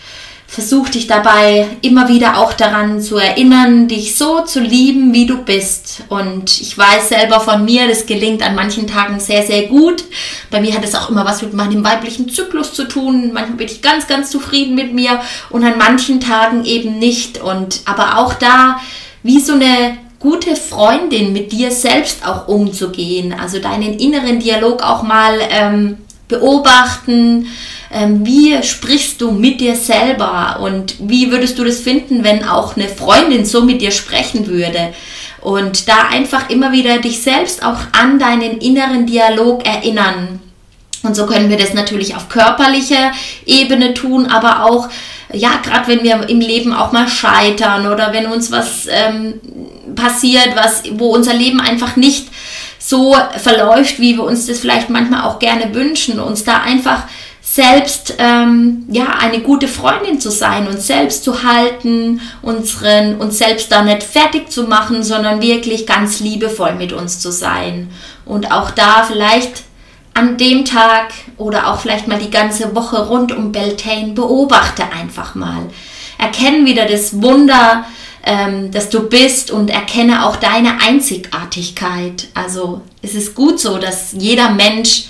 Versuch 0.56 0.88
dich 0.88 1.06
dabei 1.06 1.68
immer 1.82 2.08
wieder 2.08 2.38
auch 2.38 2.54
daran 2.54 3.02
zu 3.02 3.18
erinnern, 3.18 3.90
dich 3.90 4.16
so 4.16 4.40
zu 4.40 4.62
lieben, 4.62 5.14
wie 5.14 5.26
du 5.26 5.44
bist. 5.44 6.04
Und 6.08 6.62
ich 6.62 6.78
weiß 6.78 7.10
selber 7.10 7.42
von 7.42 7.66
mir, 7.66 7.90
das 7.90 8.06
gelingt 8.06 8.42
an 8.42 8.56
manchen 8.56 8.88
Tagen 8.88 9.20
sehr, 9.20 9.44
sehr 9.44 9.64
gut. 9.64 10.06
Bei 10.52 10.62
mir 10.62 10.74
hat 10.74 10.86
es 10.86 10.96
auch 10.96 11.10
immer 11.10 11.26
was 11.26 11.42
mit 11.42 11.54
meinem 11.54 11.84
weiblichen 11.84 12.30
Zyklus 12.30 12.72
zu 12.72 12.88
tun. 12.88 13.32
Manchmal 13.34 13.58
bin 13.58 13.68
ich 13.68 13.82
ganz, 13.82 14.08
ganz 14.08 14.32
zufrieden 14.32 14.76
mit 14.76 14.94
mir 14.94 15.20
und 15.50 15.66
an 15.66 15.78
manchen 15.78 16.22
Tagen 16.22 16.64
eben 16.64 17.00
nicht. 17.00 17.42
Und 17.42 17.82
aber 17.84 18.18
auch 18.20 18.34
da, 18.36 18.80
wie 19.24 19.42
so 19.42 19.56
eine 19.56 19.98
gute 20.22 20.56
Freundin 20.56 21.34
mit 21.34 21.52
dir 21.52 21.70
selbst 21.70 22.26
auch 22.26 22.48
umzugehen. 22.48 23.36
Also 23.38 23.60
deinen 23.60 24.00
inneren 24.00 24.40
Dialog 24.40 24.82
auch 24.82 25.04
mal 25.04 25.38
ähm, 25.50 25.98
beobachten 26.27 27.48
ähm, 27.96 28.25
wie 28.25 28.62
sprichst 28.62 29.22
du 29.22 29.32
mit 29.32 29.62
dir 29.62 29.75
selber 29.75 30.60
und 30.62 30.96
wie 31.00 31.32
würdest 31.32 31.58
du 31.58 31.63
das 31.63 31.79
finden, 31.79 32.24
wenn 32.25 32.44
auch 32.44 32.75
eine 32.75 32.89
Freundin 32.89 33.46
so 33.46 33.63
mit 33.63 33.82
dir 33.82 33.91
sprechen 33.91 34.48
würde? 34.48 34.94
Und 35.39 35.88
da 35.88 36.10
einfach 36.12 36.50
immer 36.50 36.72
wieder 36.72 36.98
dich 36.98 37.22
selbst 37.22 37.63
auch 37.63 37.77
an 37.91 38.20
deinen 38.20 38.58
inneren 38.58 39.05
Dialog 39.05 39.65
erinnern. 39.65 40.41
Und 41.03 41.15
so 41.15 41.25
können 41.25 41.50
wir 41.50 41.58
das 41.58 41.74
natürlich 41.74 42.15
auf 42.15 42.27
körperlicher 42.27 43.12
Ebene 43.46 43.94
tun, 43.94 44.25
aber 44.25 44.65
auch, 44.65 44.89
ja, 45.32 45.51
gerade 45.63 45.88
wenn 45.88 46.03
wir 46.03 46.27
im 46.27 46.41
Leben 46.41 46.74
auch 46.74 46.91
mal 46.91 47.08
scheitern 47.08 47.88
oder 47.88 48.12
wenn 48.12 48.25
uns 48.25 48.51
was 48.51 48.88
ähm, 48.89 49.36
passiert, 49.96 50.50
was, 50.55 50.84
wo 50.94 51.13
unser 51.13 51.34
Leben 51.34 51.62
einfach 51.62 51.96
nicht 51.96 52.27
so 52.88 53.15
verläuft, 53.38 54.00
wie 54.00 54.15
wir 54.15 54.24
uns 54.24 54.46
das 54.46 54.60
vielleicht 54.60 54.89
manchmal 54.89 55.24
auch 55.24 55.39
gerne 55.39 55.74
wünschen, 55.74 56.20
uns 56.20 56.44
da 56.44 56.62
einfach 56.62 57.04
selbst 57.42 58.15
ähm, 58.20 58.86
ja 58.89 59.06
eine 59.20 59.39
gute 59.39 59.68
Freundin 59.68 60.20
zu 60.20 60.30
sein, 60.30 60.68
uns 60.68 60.86
selbst 60.86 61.24
zu 61.24 61.44
halten, 61.44 62.22
unseren 62.42 63.15
uns 63.15 63.39
selbst 63.39 63.72
da 63.72 63.82
nicht 63.82 64.04
fertig 64.04 64.51
zu 64.51 64.63
machen, 64.63 65.04
sondern 65.04 65.42
wirklich 65.42 65.88
ganz 65.88 66.20
liebevoll 66.20 66.74
mit 66.75 66.94
uns 66.94 67.20
zu 67.20 67.32
sein 67.32 67.89
und 68.25 68.51
auch 68.51 68.72
da 68.72 69.04
vielleicht 69.04 69.63
an 70.13 70.38
dem 70.38 70.63
Tag 70.63 71.13
oder 71.38 71.72
auch 71.72 71.80
vielleicht 71.80 72.08
mal 72.08 72.20
die 72.20 72.32
ganze 72.32 72.75
Woche 72.75 73.08
rund 73.08 73.32
um 73.36 73.51
Beltane, 73.51 74.13
beobachte 74.13 74.84
einfach 74.92 75.36
mal. 75.36 75.63
Erkenne 76.18 76.65
wieder 76.65 76.86
das 76.86 77.22
Wunder, 77.22 77.86
ähm, 78.25 78.72
dass 78.72 78.89
du 78.89 79.08
bist 79.08 79.51
und 79.51 79.70
erkenne 79.70 80.25
auch 80.25 80.36
deine 80.38 80.82
Einzigartigkeit. 80.82 82.27
Also 82.34 82.82
es 83.01 83.13
ist 83.13 83.36
gut 83.36 83.60
so, 83.60 83.77
dass 83.77 84.13
jeder 84.13 84.50
Mensch 84.50 85.05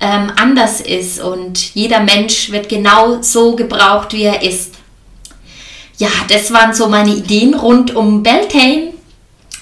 ähm, 0.00 0.32
anders 0.36 0.80
ist 0.80 1.20
und 1.20 1.74
jeder 1.74 2.00
Mensch 2.00 2.50
wird 2.50 2.68
genau 2.68 3.22
so 3.22 3.54
gebraucht, 3.54 4.12
wie 4.12 4.24
er 4.24 4.42
ist. 4.42 4.74
Ja, 5.98 6.08
das 6.28 6.52
waren 6.52 6.74
so 6.74 6.88
meine 6.88 7.10
Ideen 7.10 7.54
rund 7.54 7.94
um 7.94 8.22
Beltane. 8.22 8.92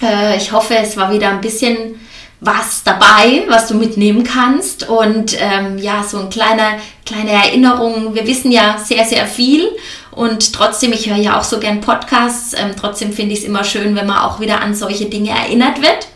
Äh, 0.01 0.37
ich 0.37 0.51
hoffe, 0.51 0.75
es 0.75 0.97
war 0.97 1.11
wieder 1.11 1.29
ein 1.29 1.41
bisschen 1.41 1.99
was 2.39 2.83
dabei, 2.83 3.45
was 3.47 3.67
du 3.67 3.75
mitnehmen 3.75 4.23
kannst 4.23 4.87
und 4.87 5.35
ähm, 5.39 5.79
ja, 5.79 6.03
so 6.03 6.19
eine 6.19 6.29
kleine, 6.29 6.79
kleine 7.03 7.31
Erinnerung. 7.31 8.13
Wir 8.13 8.27
wissen 8.27 8.51
ja 8.51 8.77
sehr, 8.77 9.05
sehr 9.05 9.25
viel 9.25 9.69
und 10.17 10.51
trotzdem, 10.51 10.93
ich 10.93 11.07
höre 11.07 11.17
ja 11.17 11.39
auch 11.39 11.43
so 11.43 11.59
gern 11.59 11.79
Podcasts, 11.79 12.53
ähm, 12.53 12.71
trotzdem 12.75 13.13
finde 13.13 13.33
ich 13.33 13.41
es 13.41 13.45
immer 13.45 13.63
schön, 13.63 13.95
wenn 13.95 14.07
man 14.07 14.17
auch 14.17 14.39
wieder 14.39 14.61
an 14.61 14.73
solche 14.73 15.05
Dinge 15.05 15.29
erinnert 15.29 15.79
wird. 15.79 16.07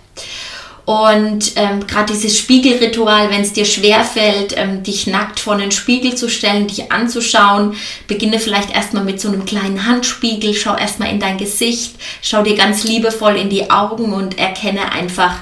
Und 0.86 1.51
ähm, 1.55 1.86
gerade 1.86 2.12
dieses 2.12 2.36
Spiegelritual, 2.36 3.29
wenn 3.29 3.41
es 3.41 3.53
dir 3.53 3.63
schwerfällt, 3.65 4.55
ähm, 4.58 4.81
dich 4.81 5.05
nackt 5.05 5.39
vor 5.39 5.55
den 5.55 5.72
Spiegel 5.72 6.15
zu 6.15 6.29
stellen, 6.29 6.65
dich 6.65 6.91
anzuschauen, 6.91 7.75
beginne 8.08 8.39
vielleicht 8.39 8.74
erstmal 8.74 9.03
mit 9.03 9.22
so 9.22 9.27
einem 9.27 9.46
kleinen 9.46 9.86
Handspiegel, 9.86 10.55
schau 10.55 10.75
erstmal 10.75 11.12
in 11.12 11.20
dein 11.20 11.38
Gesicht, 11.38 11.96
schau 12.24 12.41
dir 12.41 12.55
ganz 12.55 12.84
liebevoll 12.84 13.36
in 13.36 13.51
die 13.51 13.70
Augen 13.70 14.13
und 14.13 14.39
erkenne 14.39 14.91
einfach 14.91 15.36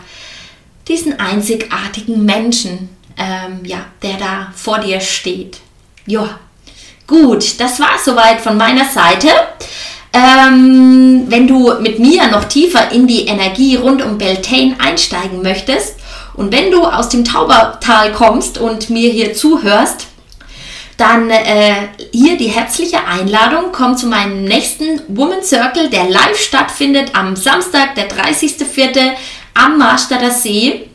diesen 0.89 1.17
einzigartigen 1.17 2.25
Menschen, 2.25 2.89
ähm, 3.17 3.63
ja, 3.63 3.85
der 4.03 4.17
da 4.17 4.53
vor 4.53 4.79
dir 4.79 4.99
steht. 4.99 5.59
Ja, 6.05 6.39
gut, 7.09 7.59
das 7.59 7.79
war 7.79 7.97
soweit 8.03 8.39
von 8.39 8.55
meiner 8.55 8.85
Seite. 8.85 9.27
Ähm, 10.13 11.25
wenn 11.27 11.47
du 11.47 11.73
mit 11.81 11.99
mir 11.99 12.27
noch 12.29 12.45
tiefer 12.45 12.91
in 12.91 13.05
die 13.05 13.27
Energie 13.27 13.75
rund 13.75 14.01
um 14.01 14.17
Beltane 14.17 14.75
einsteigen 14.79 15.43
möchtest 15.43 15.97
und 16.33 16.51
wenn 16.51 16.71
du 16.71 16.83
aus 16.83 17.09
dem 17.09 17.25
Taubertal 17.25 18.11
kommst 18.13 18.57
und 18.57 18.89
mir 18.89 19.11
hier 19.11 19.33
zuhörst, 19.33 20.07
dann 20.97 21.29
äh, 21.29 21.89
hier 22.11 22.37
die 22.37 22.47
herzliche 22.47 23.05
Einladung. 23.05 23.71
Komm 23.71 23.95
zu 23.95 24.07
meinem 24.07 24.43
nächsten 24.43 25.01
Woman 25.07 25.43
Circle, 25.43 25.89
der 25.89 26.09
live 26.09 26.37
stattfindet 26.37 27.11
am 27.13 27.35
Samstag, 27.35 27.95
der 27.95 28.09
30.04. 28.09 29.11
am 29.53 29.77
Marstadter 29.77 30.31
See. 30.31 30.88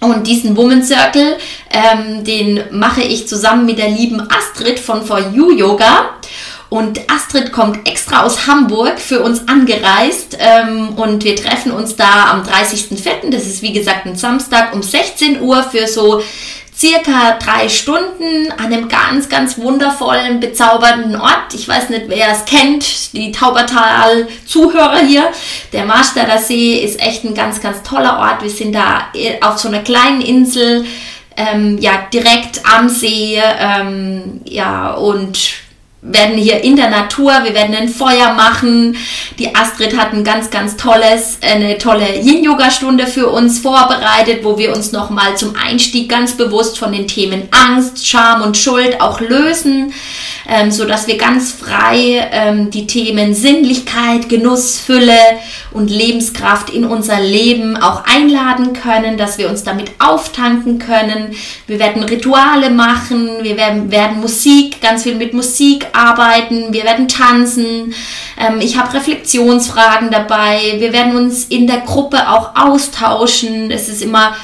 Und 0.00 0.26
diesen 0.26 0.56
Woman 0.56 0.82
Circle, 0.82 1.36
ähm, 1.70 2.24
den 2.24 2.60
mache 2.70 3.02
ich 3.02 3.28
zusammen 3.28 3.66
mit 3.66 3.78
der 3.78 3.90
lieben 3.90 4.20
Astrid 4.20 4.80
von 4.80 5.04
For 5.04 5.18
You 5.32 5.52
Yoga. 5.52 6.10
Und 6.70 7.00
Astrid 7.10 7.50
kommt 7.50 7.88
extra 7.88 8.22
aus 8.22 8.46
Hamburg 8.46 9.00
für 9.00 9.20
uns 9.20 9.48
angereist 9.48 10.38
ähm, 10.38 10.90
und 10.90 11.24
wir 11.24 11.34
treffen 11.34 11.72
uns 11.72 11.96
da 11.96 12.30
am 12.30 12.42
30.04. 12.42 13.30
Das 13.30 13.44
ist 13.44 13.60
wie 13.60 13.72
gesagt 13.72 14.06
ein 14.06 14.16
Samstag 14.16 14.72
um 14.72 14.80
16 14.80 15.40
Uhr 15.40 15.64
für 15.64 15.88
so 15.88 16.22
circa 16.80 17.36
drei 17.38 17.68
Stunden 17.68 18.50
an 18.52 18.72
einem 18.72 18.88
ganz, 18.88 19.28
ganz 19.28 19.58
wundervollen, 19.58 20.40
bezaubernden 20.40 21.20
Ort. 21.20 21.52
Ich 21.52 21.68
weiß 21.68 21.90
nicht, 21.90 22.04
wer 22.08 22.32
es 22.32 22.46
kennt, 22.46 23.12
die 23.12 23.32
Taubertal-Zuhörer 23.32 25.00
hier. 25.00 25.30
Der 25.74 25.84
Marstadter 25.84 26.38
See 26.38 26.78
ist 26.78 26.98
echt 26.98 27.24
ein 27.24 27.34
ganz, 27.34 27.60
ganz 27.60 27.82
toller 27.82 28.18
Ort. 28.18 28.42
Wir 28.42 28.48
sind 28.48 28.72
da 28.72 29.08
äh, 29.14 29.42
auf 29.42 29.58
so 29.58 29.68
einer 29.68 29.80
kleinen 29.80 30.22
Insel, 30.22 30.86
ähm, 31.36 31.76
ja, 31.78 32.06
direkt 32.12 32.62
am 32.64 32.88
See, 32.88 33.38
ähm, 33.38 34.40
ja, 34.44 34.92
und 34.92 35.38
werden 36.02 36.38
hier 36.38 36.62
in 36.64 36.76
der 36.76 36.88
Natur, 36.88 37.32
wir 37.42 37.54
werden 37.54 37.74
ein 37.74 37.88
Feuer 37.88 38.32
machen. 38.32 38.96
Die 39.38 39.54
Astrid 39.54 39.98
hat 39.98 40.14
ein 40.14 40.24
ganz, 40.24 40.50
ganz 40.50 40.76
tolles, 40.76 41.38
eine 41.42 41.76
tolle 41.76 42.16
Yin-Yoga-Stunde 42.20 43.06
für 43.06 43.28
uns 43.28 43.58
vorbereitet, 43.58 44.42
wo 44.42 44.56
wir 44.56 44.74
uns 44.74 44.92
nochmal 44.92 45.36
zum 45.36 45.54
Einstieg 45.56 46.08
ganz 46.08 46.32
bewusst 46.36 46.78
von 46.78 46.92
den 46.92 47.06
Themen 47.06 47.48
Angst, 47.50 48.06
Scham 48.06 48.40
und 48.42 48.56
Schuld 48.56 49.00
auch 49.00 49.20
lösen, 49.20 49.92
ähm, 50.48 50.70
so 50.70 50.88
wir 50.88 51.18
ganz 51.18 51.52
frei 51.52 52.28
ähm, 52.32 52.70
die 52.70 52.86
Themen 52.86 53.34
Sinnlichkeit, 53.34 54.28
Genuss, 54.28 54.78
Fülle 54.78 55.18
und 55.70 55.90
Lebenskraft 55.90 56.70
in 56.70 56.84
unser 56.84 57.20
Leben 57.20 57.76
auch 57.76 58.04
einladen 58.04 58.72
können, 58.72 59.16
dass 59.16 59.38
wir 59.38 59.48
uns 59.48 59.64
damit 59.64 59.92
auftanken 59.98 60.78
können. 60.78 61.34
Wir 61.66 61.78
werden 61.78 62.02
Rituale 62.02 62.70
machen, 62.70 63.28
wir 63.42 63.56
werden, 63.56 63.90
werden 63.90 64.20
Musik, 64.20 64.80
ganz 64.80 65.04
viel 65.04 65.14
mit 65.14 65.34
Musik 65.34 65.86
arbeiten, 65.94 66.72
wir 66.72 66.84
werden 66.84 67.08
tanzen, 67.08 67.94
ähm, 68.38 68.60
ich 68.60 68.78
habe 68.78 68.94
Reflexionsfragen 68.94 70.10
dabei, 70.10 70.76
wir 70.78 70.92
werden 70.92 71.16
uns 71.16 71.44
in 71.44 71.66
der 71.66 71.80
Gruppe 71.80 72.28
auch 72.28 72.54
austauschen. 72.56 73.70
Es 73.70 73.88
ist 73.88 74.02
immer, 74.02 74.34